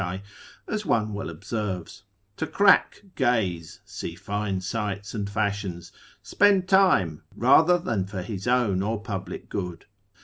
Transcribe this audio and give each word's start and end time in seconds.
(as 0.67 0.83
one 0.83 1.13
well 1.13 1.29
observes) 1.29 2.01
to 2.35 2.47
crack, 2.47 3.03
gaze, 3.15 3.81
see 3.85 4.15
fine 4.15 4.59
sights 4.59 5.13
and 5.13 5.29
fashions, 5.29 5.91
spend 6.23 6.67
time, 6.67 7.21
rather 7.35 7.77
than 7.77 8.07
for 8.07 8.23
his 8.23 8.47
own 8.47 8.81
or 8.81 8.99
public 8.99 9.47
good? 9.47 9.85